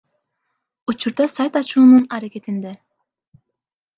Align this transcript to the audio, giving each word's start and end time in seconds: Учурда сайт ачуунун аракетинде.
Учурда 0.91 1.27
сайт 1.33 1.57
ачуунун 1.61 2.09
аракетинде. 2.17 2.75